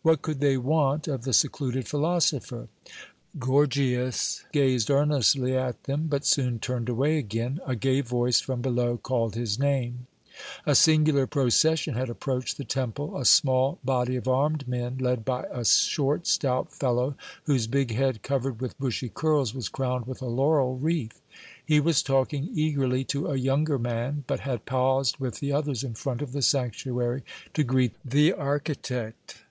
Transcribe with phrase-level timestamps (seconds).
[0.00, 2.68] What could they want of the secluded philosopher?
[3.38, 8.96] Gorgias gazed earnestly at them, but soon turned away again; a gay voice from below
[8.96, 10.06] called his name.
[10.64, 15.44] A singular procession had approached the temple a small body of armed men, led by
[15.52, 17.14] a short, stout fellow,
[17.44, 21.20] whose big head, covered with bushy curls, was crowned with a laurel wreath.
[21.62, 25.92] He was talking eagerly to a younger man, but had paused with the others in
[25.92, 27.22] front of the sanctuary
[27.52, 29.42] to greet the architect.